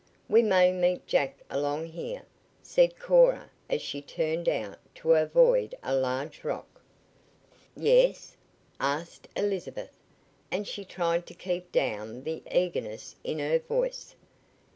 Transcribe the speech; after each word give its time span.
"We 0.27 0.41
may 0.41 0.71
meet 0.71 1.05
Jack 1.05 1.37
along 1.47 1.85
here," 1.91 2.23
said 2.63 2.97
Cora 2.97 3.51
as 3.69 3.83
she 3.83 4.01
turned 4.01 4.49
out 4.49 4.79
to 4.95 5.13
avoid 5.13 5.75
a 5.83 5.93
large 5.93 6.43
rock. 6.43 6.81
"Yes?" 7.75 8.35
asked 8.79 9.27
Elizabeth, 9.35 9.91
and 10.49 10.67
she 10.67 10.85
tried 10.85 11.27
to 11.27 11.35
keep 11.35 11.71
down 11.71 12.23
the 12.23 12.41
eagerness 12.51 13.15
in 13.23 13.37
her 13.37 13.59
voice. 13.59 14.15